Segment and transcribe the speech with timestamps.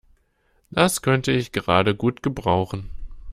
[0.71, 2.89] Das könnte ich gerade gut gebrauchen.